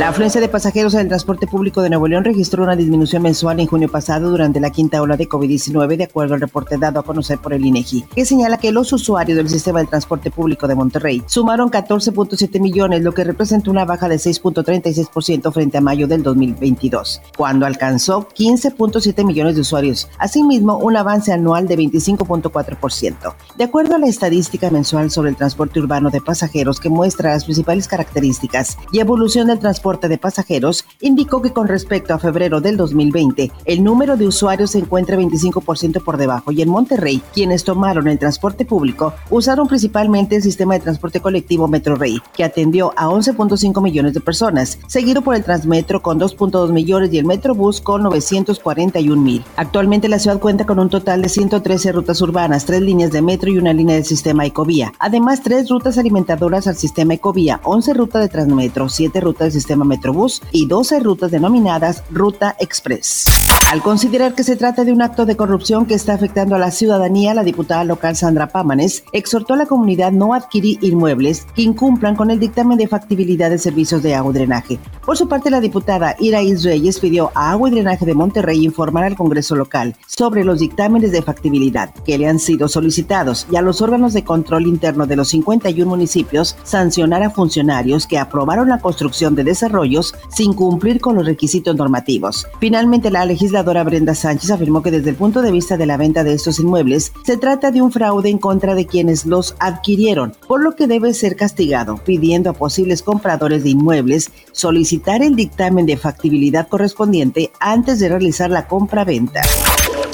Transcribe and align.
La 0.00 0.08
afluencia 0.08 0.40
de 0.40 0.48
pasajeros 0.48 0.94
en 0.94 1.00
el 1.00 1.08
transporte 1.08 1.46
público 1.46 1.82
de 1.82 1.90
Nuevo 1.90 2.08
León 2.08 2.24
registró 2.24 2.62
una 2.62 2.74
disminución 2.74 3.20
mensual 3.20 3.60
en 3.60 3.66
junio 3.66 3.90
pasado 3.90 4.30
durante 4.30 4.58
la 4.58 4.70
quinta 4.70 5.02
ola 5.02 5.18
de 5.18 5.28
COVID-19, 5.28 5.98
de 5.98 6.04
acuerdo 6.04 6.32
al 6.32 6.40
reporte 6.40 6.78
dado 6.78 7.00
a 7.00 7.02
conocer 7.02 7.36
por 7.36 7.52
el 7.52 7.66
INEGI, 7.66 8.06
que 8.14 8.24
señala 8.24 8.56
que 8.56 8.72
los 8.72 8.94
usuarios 8.94 9.36
del 9.36 9.50
sistema 9.50 9.80
de 9.80 9.88
transporte 9.88 10.30
público 10.30 10.66
de 10.66 10.74
Monterrey 10.74 11.22
sumaron 11.26 11.70
14.7 11.70 12.60
millones, 12.60 13.02
lo 13.02 13.12
que 13.12 13.24
representa 13.24 13.70
una 13.70 13.84
baja 13.84 14.08
de 14.08 14.16
6.36% 14.16 15.52
frente 15.52 15.76
a 15.76 15.82
mayo 15.82 16.08
del 16.08 16.22
2022, 16.22 17.20
cuando 17.36 17.66
alcanzó 17.66 18.26
15.7 18.26 19.22
millones 19.26 19.54
de 19.54 19.60
usuarios. 19.60 20.08
Asimismo, 20.16 20.78
un 20.78 20.96
avance 20.96 21.30
anual 21.30 21.68
de 21.68 21.76
25.4%. 21.76 23.34
De 23.58 23.64
acuerdo 23.64 23.96
a 23.96 23.98
la 23.98 24.06
estadística 24.06 24.70
mensual 24.70 25.10
sobre 25.10 25.28
el 25.28 25.36
transporte 25.36 25.78
urbano 25.78 26.08
de 26.08 26.22
pasajeros 26.22 26.80
que 26.80 26.88
muestra 26.88 27.34
las 27.34 27.44
principales 27.44 27.86
características 27.86 28.78
y 28.92 29.00
evolución 29.00 29.48
del 29.48 29.58
transporte 29.58 29.89
de 29.98 30.18
pasajeros 30.18 30.84
indicó 31.00 31.42
que 31.42 31.52
con 31.52 31.66
respecto 31.66 32.14
a 32.14 32.18
febrero 32.18 32.60
del 32.60 32.76
2020, 32.76 33.50
el 33.64 33.82
número 33.82 34.16
de 34.16 34.26
usuarios 34.26 34.70
se 34.70 34.78
encuentra 34.78 35.16
25% 35.16 36.04
por 36.04 36.16
debajo 36.16 36.52
y 36.52 36.62
en 36.62 36.68
Monterrey, 36.68 37.20
quienes 37.32 37.64
tomaron 37.64 38.06
el 38.06 38.18
transporte 38.18 38.64
público 38.64 39.14
usaron 39.30 39.66
principalmente 39.66 40.36
el 40.36 40.42
sistema 40.42 40.74
de 40.74 40.80
transporte 40.80 41.20
colectivo 41.20 41.66
Metro 41.66 41.96
Rey, 41.96 42.20
que 42.32 42.44
atendió 42.44 42.92
a 42.96 43.06
11.5 43.06 43.82
millones 43.82 44.14
de 44.14 44.20
personas, 44.20 44.78
seguido 44.86 45.22
por 45.22 45.34
el 45.34 45.42
Transmetro 45.42 46.02
con 46.02 46.20
2.2 46.20 46.72
millones 46.72 47.12
y 47.12 47.18
el 47.18 47.24
Metrobús 47.24 47.80
con 47.80 48.02
941 48.02 49.20
mil. 49.20 49.44
Actualmente 49.56 50.08
la 50.08 50.18
ciudad 50.18 50.38
cuenta 50.38 50.66
con 50.66 50.78
un 50.78 50.88
total 50.88 51.22
de 51.22 51.28
113 51.28 51.92
rutas 51.92 52.20
urbanas, 52.20 52.64
tres 52.64 52.82
líneas 52.82 53.10
de 53.10 53.22
metro 53.22 53.50
y 53.50 53.58
una 53.58 53.72
línea 53.72 53.96
del 53.96 54.04
sistema 54.04 54.46
Ecovía. 54.46 54.92
Además, 54.98 55.42
tres 55.42 55.68
rutas 55.68 55.98
alimentadoras 55.98 56.66
al 56.66 56.76
sistema 56.76 57.14
Ecovía, 57.14 57.60
11 57.64 57.94
rutas 57.94 58.22
de 58.22 58.28
Transmetro, 58.28 58.88
7 58.88 59.20
rutas 59.20 59.46
del 59.46 59.52
sistema 59.52 59.69
Metrobús 59.76 60.42
y 60.52 60.66
12 60.66 61.00
rutas 61.00 61.30
denominadas 61.30 62.04
Ruta 62.10 62.56
Express. 62.58 63.39
Al 63.70 63.82
considerar 63.82 64.34
que 64.34 64.42
se 64.42 64.56
trata 64.56 64.82
de 64.82 64.92
un 64.92 65.00
acto 65.00 65.26
de 65.26 65.36
corrupción 65.36 65.86
que 65.86 65.94
está 65.94 66.14
afectando 66.14 66.56
a 66.56 66.58
la 66.58 66.72
ciudadanía, 66.72 67.34
la 67.34 67.44
diputada 67.44 67.84
local 67.84 68.16
Sandra 68.16 68.48
Pámanes 68.48 69.04
exhortó 69.12 69.54
a 69.54 69.58
la 69.58 69.66
comunidad 69.66 70.10
no 70.10 70.34
adquirir 70.34 70.82
inmuebles 70.82 71.46
que 71.54 71.62
incumplan 71.62 72.16
con 72.16 72.32
el 72.32 72.40
dictamen 72.40 72.78
de 72.78 72.88
factibilidad 72.88 73.48
de 73.48 73.58
servicios 73.58 74.02
de 74.02 74.16
agua 74.16 74.32
y 74.32 74.34
drenaje. 74.34 74.80
Por 75.06 75.16
su 75.16 75.28
parte, 75.28 75.50
la 75.50 75.60
diputada 75.60 76.16
Iraís 76.18 76.64
Reyes 76.64 76.98
pidió 76.98 77.30
a 77.36 77.52
Agua 77.52 77.68
y 77.68 77.72
Drenaje 77.72 78.04
de 78.04 78.14
Monterrey 78.14 78.64
informar 78.64 79.04
al 79.04 79.14
Congreso 79.14 79.54
local 79.54 79.94
sobre 80.08 80.42
los 80.42 80.58
dictámenes 80.58 81.12
de 81.12 81.22
factibilidad 81.22 81.94
que 82.04 82.18
le 82.18 82.26
han 82.26 82.40
sido 82.40 82.66
solicitados 82.66 83.46
y 83.52 83.56
a 83.56 83.62
los 83.62 83.82
órganos 83.82 84.14
de 84.14 84.24
control 84.24 84.66
interno 84.66 85.06
de 85.06 85.14
los 85.14 85.28
51 85.28 85.88
municipios 85.88 86.56
sancionar 86.64 87.22
a 87.22 87.30
funcionarios 87.30 88.08
que 88.08 88.18
aprobaron 88.18 88.68
la 88.68 88.80
construcción 88.80 89.36
de 89.36 89.44
desarrollos 89.44 90.12
sin 90.28 90.54
cumplir 90.54 91.00
con 91.00 91.14
los 91.14 91.24
requisitos 91.24 91.76
normativos. 91.76 92.48
Finalmente, 92.58 93.12
la 93.12 93.24
legislación 93.24 93.59
legisladora 93.60 93.84
Brenda 93.84 94.14
Sánchez 94.14 94.50
afirmó 94.52 94.82
que 94.82 94.90
desde 94.90 95.10
el 95.10 95.16
punto 95.16 95.42
de 95.42 95.52
vista 95.52 95.76
de 95.76 95.84
la 95.84 95.98
venta 95.98 96.24
de 96.24 96.32
estos 96.32 96.58
inmuebles, 96.60 97.12
se 97.24 97.36
trata 97.36 97.70
de 97.70 97.82
un 97.82 97.92
fraude 97.92 98.30
en 98.30 98.38
contra 98.38 98.74
de 98.74 98.86
quienes 98.86 99.26
los 99.26 99.54
adquirieron, 99.58 100.32
por 100.48 100.62
lo 100.62 100.74
que 100.74 100.86
debe 100.86 101.12
ser 101.12 101.36
castigado, 101.36 101.96
pidiendo 102.02 102.48
a 102.48 102.54
posibles 102.54 103.02
compradores 103.02 103.62
de 103.62 103.70
inmuebles 103.70 104.30
solicitar 104.52 105.22
el 105.22 105.36
dictamen 105.36 105.84
de 105.84 105.98
factibilidad 105.98 106.68
correspondiente 106.68 107.52
antes 107.60 108.00
de 108.00 108.08
realizar 108.08 108.48
la 108.48 108.66
compra-venta 108.66 109.42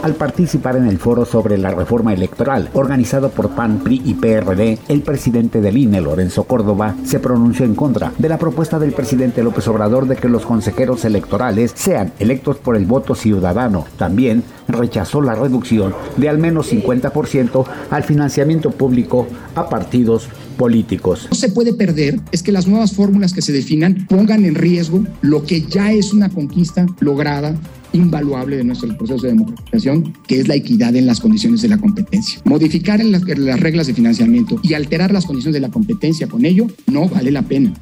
al 0.07 0.15
participar 0.15 0.77
en 0.77 0.87
el 0.87 0.99
foro 0.99 1.25
sobre 1.25 1.59
la 1.59 1.73
reforma 1.73 2.15
electoral 2.15 2.71
organizado 2.75 3.31
por 3.31 3.51
PAN, 3.57 3.81
PRI 3.81 4.03
y 4.05 4.15
PRD, 4.15 4.79
el 4.87 5.03
presidente 5.03 5.61
del 5.61 5.77
INE, 5.77 6.01
Lorenzo 6.01 6.45
Córdoba, 6.45 6.95
se 7.05 7.19
pronunció 7.19 7.65
en 7.65 7.75
contra 7.75 8.13
de 8.17 8.29
la 8.29 8.39
propuesta 8.39 8.79
del 8.79 8.93
presidente 8.93 9.43
López 9.43 9.67
Obrador 9.67 10.07
de 10.07 10.15
que 10.15 10.29
los 10.29 10.47
consejeros 10.47 11.05
electorales 11.05 11.73
sean 11.75 12.13
electos 12.21 12.57
por 12.59 12.77
el 12.77 12.87
voto 12.87 13.17
ciudadano. 13.17 13.85
También 13.99 14.45
rechazó 14.69 15.21
la 15.21 15.35
reducción 15.35 15.93
de 16.17 16.29
al 16.29 16.39
menos 16.39 16.73
50% 16.73 17.65
al 17.91 18.05
financiamiento 18.05 18.71
público 18.71 19.27
a 19.57 19.69
partidos 19.69 20.29
políticos. 20.57 21.27
No 21.31 21.37
se 21.37 21.49
puede 21.49 21.75
perder 21.75 22.21
es 22.31 22.45
que 22.45 22.53
las 22.53 22.69
nuevas 22.69 22.95
fórmulas 22.95 23.33
que 23.33 23.43
se 23.43 23.53
definan 23.53 24.07
pongan 24.09 24.45
en 24.45 24.55
riesgo 24.55 25.03
lo 25.21 25.45
que 25.45 25.63
ya 25.63 25.93
es 25.93 26.13
una 26.13 26.29
conquista 26.29 26.87
lograda 27.01 27.57
invaluable 27.97 28.57
de 28.57 28.65
nuestro 28.65 28.97
proceso 28.97 29.23
de 29.23 29.33
democratización, 29.33 30.13
que 30.27 30.41
es 30.41 30.49
la 30.49 30.55
equidad 30.55 30.95
en 30.95 31.07
las 31.07 31.21
condiciones 31.21 31.63
de 31.63 31.69
la 31.69 31.79
competencia. 31.79 32.41
Modificar 32.45 33.05
las, 33.05 33.23
las 33.23 33.61
reglas 33.61 33.87
de 33.87 33.95
financiamiento 33.95 34.61
y 34.63 34.75
alterar 34.75 35.13
las 35.13 35.27
condiciones 35.27 35.55
de 35.55 35.61
la 35.61 35.71
competencia 35.71 36.29
con 36.29 36.45
ello 36.45 36.67
no 36.87 37.09
vale 37.09 37.31
la 37.31 37.43
pena. 37.43 37.73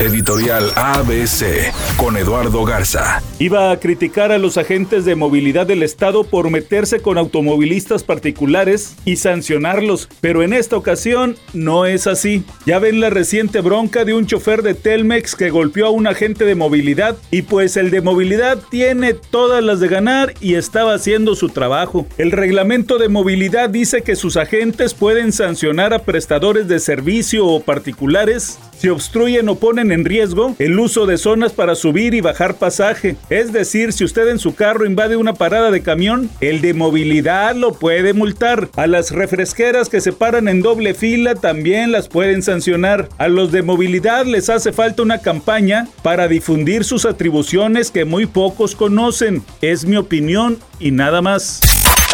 Editorial 0.00 0.72
ABC 0.74 1.72
con 1.96 2.16
Eduardo 2.16 2.64
Garza. 2.64 3.22
Iba 3.38 3.70
a 3.70 3.78
criticar 3.78 4.32
a 4.32 4.38
los 4.38 4.58
agentes 4.58 5.04
de 5.04 5.14
movilidad 5.14 5.66
del 5.66 5.84
Estado 5.84 6.24
por 6.24 6.50
meterse 6.50 7.00
con 7.00 7.16
automovilistas 7.16 8.02
particulares 8.02 8.96
y 9.04 9.16
sancionarlos, 9.16 10.08
pero 10.20 10.42
en 10.42 10.52
esta 10.52 10.76
ocasión 10.76 11.36
no 11.52 11.86
es 11.86 12.08
así. 12.08 12.44
Ya 12.66 12.80
ven 12.80 13.00
la 13.00 13.10
reciente 13.10 13.60
bronca 13.60 14.04
de 14.04 14.14
un 14.14 14.26
chofer 14.26 14.62
de 14.62 14.74
Telmex 14.74 15.36
que 15.36 15.50
golpeó 15.50 15.86
a 15.86 15.90
un 15.90 16.08
agente 16.08 16.44
de 16.44 16.56
movilidad 16.56 17.16
y 17.30 17.42
pues 17.42 17.76
el 17.76 17.90
de 17.90 18.00
movilidad 18.00 18.58
tiene 18.70 19.14
todas 19.14 19.62
las 19.62 19.78
de 19.78 19.88
ganar 19.88 20.34
y 20.40 20.54
estaba 20.54 20.94
haciendo 20.94 21.36
su 21.36 21.50
trabajo. 21.50 22.06
El 22.18 22.32
reglamento 22.32 22.98
de 22.98 23.08
movilidad 23.08 23.70
dice 23.70 24.02
que 24.02 24.16
sus 24.16 24.36
agentes 24.36 24.92
pueden 24.92 25.32
sancionar 25.32 25.94
a 25.94 26.00
prestadores 26.00 26.66
de 26.66 26.80
servicio 26.80 27.46
o 27.46 27.60
particulares 27.60 28.58
si 28.78 28.88
obstruyen 28.88 29.48
o 29.48 29.54
ponen 29.54 29.83
en 29.92 30.04
riesgo 30.04 30.54
el 30.58 30.78
uso 30.78 31.06
de 31.06 31.18
zonas 31.18 31.52
para 31.52 31.74
subir 31.74 32.14
y 32.14 32.20
bajar 32.20 32.56
pasaje. 32.56 33.16
Es 33.30 33.52
decir, 33.52 33.92
si 33.92 34.04
usted 34.04 34.28
en 34.28 34.38
su 34.38 34.54
carro 34.54 34.86
invade 34.86 35.16
una 35.16 35.34
parada 35.34 35.70
de 35.70 35.82
camión, 35.82 36.30
el 36.40 36.60
de 36.60 36.74
movilidad 36.74 37.54
lo 37.54 37.74
puede 37.74 38.12
multar. 38.12 38.68
A 38.76 38.86
las 38.86 39.10
refresqueras 39.10 39.88
que 39.88 40.00
se 40.00 40.12
paran 40.12 40.48
en 40.48 40.62
doble 40.62 40.94
fila 40.94 41.34
también 41.34 41.92
las 41.92 42.08
pueden 42.08 42.42
sancionar. 42.42 43.08
A 43.18 43.28
los 43.28 43.52
de 43.52 43.62
movilidad 43.62 44.26
les 44.26 44.50
hace 44.50 44.72
falta 44.72 45.02
una 45.02 45.18
campaña 45.18 45.88
para 46.02 46.28
difundir 46.28 46.84
sus 46.84 47.04
atribuciones 47.04 47.90
que 47.90 48.04
muy 48.04 48.26
pocos 48.26 48.74
conocen. 48.74 49.42
Es 49.60 49.84
mi 49.84 49.96
opinión 49.96 50.58
y 50.78 50.90
nada 50.90 51.22
más. 51.22 51.60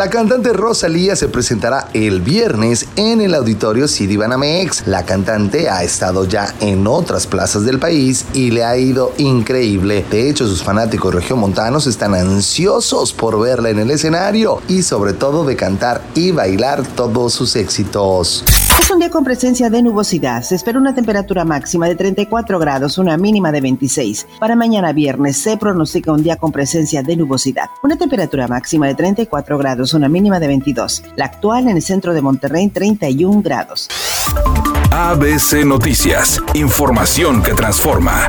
La 0.00 0.08
cantante 0.08 0.54
Rosalía 0.54 1.14
se 1.14 1.28
presentará 1.28 1.90
el 1.92 2.22
viernes 2.22 2.86
en 2.96 3.20
el 3.20 3.34
auditorio 3.34 3.86
City 3.86 4.16
Banamex. 4.16 4.86
La 4.86 5.04
cantante 5.04 5.68
ha 5.68 5.84
estado 5.84 6.24
ya 6.24 6.54
en 6.60 6.86
otras 6.86 7.26
plazas 7.26 7.66
del 7.66 7.78
país 7.78 8.24
y 8.32 8.50
le 8.50 8.64
ha 8.64 8.78
ido 8.78 9.12
increíble. 9.18 10.02
De 10.10 10.30
hecho, 10.30 10.46
sus 10.46 10.62
fanáticos 10.62 11.14
regiomontanos 11.14 11.86
están 11.86 12.14
ansiosos 12.14 13.12
por 13.12 13.38
verla 13.38 13.68
en 13.68 13.78
el 13.78 13.90
escenario 13.90 14.62
y 14.68 14.84
sobre 14.84 15.12
todo 15.12 15.44
de 15.44 15.56
cantar 15.56 16.00
y 16.14 16.30
bailar 16.30 16.82
todos 16.96 17.34
sus 17.34 17.54
éxitos. 17.54 18.42
Es 18.78 18.90
un 18.90 18.98
día 18.98 19.10
con 19.10 19.24
presencia 19.24 19.70
de 19.70 19.82
nubosidad. 19.82 20.42
Se 20.42 20.54
espera 20.54 20.78
una 20.78 20.94
temperatura 20.94 21.44
máxima 21.44 21.88
de 21.88 21.96
34 21.96 22.58
grados, 22.58 22.98
una 22.98 23.16
mínima 23.16 23.50
de 23.52 23.60
26. 23.60 24.26
Para 24.38 24.56
mañana 24.56 24.92
viernes 24.92 25.36
se 25.36 25.56
pronostica 25.56 26.12
un 26.12 26.22
día 26.22 26.36
con 26.36 26.52
presencia 26.52 27.02
de 27.02 27.16
nubosidad. 27.16 27.70
Una 27.82 27.96
temperatura 27.96 28.48
máxima 28.48 28.86
de 28.86 28.94
34 28.94 29.58
grados, 29.58 29.94
una 29.94 30.08
mínima 30.08 30.38
de 30.38 30.46
22. 30.48 31.02
La 31.16 31.26
actual 31.26 31.68
en 31.68 31.76
el 31.76 31.82
centro 31.82 32.14
de 32.14 32.22
Monterrey, 32.22 32.68
31 32.68 33.42
grados. 33.42 33.88
ABC 34.92 35.64
Noticias. 35.64 36.40
Información 36.54 37.42
que 37.42 37.54
transforma. 37.54 38.28